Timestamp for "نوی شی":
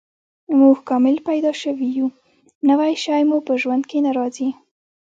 2.69-3.21